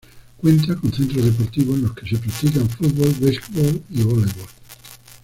Cuenta 0.37 0.75
con 0.77 0.91
centros 0.91 1.23
deportivos, 1.25 1.75
en 1.77 1.83
los 1.83 1.93
que 1.93 2.07
se 2.09 2.17
practica: 2.17 2.59
fútbol, 2.61 3.13
basquetbol 3.19 3.83
y 3.91 4.01
voleibol. 4.01 4.47